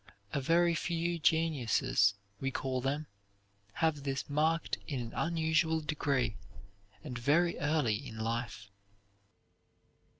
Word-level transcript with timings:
A 0.33 0.41
very 0.41 0.73
few 0.73 1.19
geniuses, 1.19 2.15
we 2.39 2.49
call 2.49 2.81
them 2.81 3.05
have 3.73 4.01
this 4.01 4.27
marked 4.27 4.79
in 4.87 4.99
an 4.99 5.13
unusual 5.13 5.79
degree, 5.79 6.37
and 7.03 7.19
very 7.19 7.55
early 7.59 8.07
in 8.07 8.17
life. 8.17 8.71